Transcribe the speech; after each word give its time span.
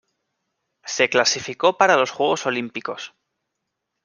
Se 0.83 1.09
clasificó 1.09 1.77
para 1.77 1.95
los 1.95 2.09
Juegos 2.09 2.47
Olímpicos. 2.47 3.13